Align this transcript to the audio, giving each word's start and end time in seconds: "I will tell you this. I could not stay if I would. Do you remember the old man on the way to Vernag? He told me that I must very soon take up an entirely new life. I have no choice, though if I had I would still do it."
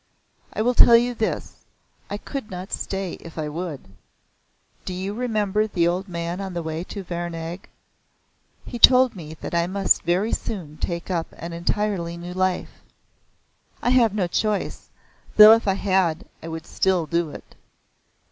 "I 0.51 0.63
will 0.63 0.73
tell 0.73 0.97
you 0.97 1.13
this. 1.13 1.63
I 2.09 2.17
could 2.17 2.49
not 2.49 2.73
stay 2.73 3.17
if 3.19 3.37
I 3.37 3.47
would. 3.49 3.81
Do 4.83 4.95
you 4.95 5.13
remember 5.13 5.67
the 5.67 5.87
old 5.87 6.07
man 6.07 6.41
on 6.41 6.55
the 6.55 6.63
way 6.63 6.83
to 6.85 7.03
Vernag? 7.03 7.69
He 8.65 8.79
told 8.79 9.15
me 9.15 9.35
that 9.41 9.53
I 9.53 9.67
must 9.67 10.01
very 10.01 10.31
soon 10.33 10.77
take 10.77 11.11
up 11.11 11.27
an 11.33 11.53
entirely 11.53 12.17
new 12.17 12.33
life. 12.33 12.81
I 13.83 13.91
have 13.91 14.15
no 14.15 14.25
choice, 14.25 14.89
though 15.37 15.53
if 15.53 15.67
I 15.67 15.75
had 15.75 16.25
I 16.41 16.47
would 16.47 16.65
still 16.65 17.05
do 17.05 17.29
it." 17.29 17.53